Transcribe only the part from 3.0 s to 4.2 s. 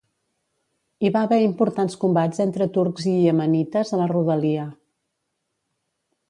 i iemenites a la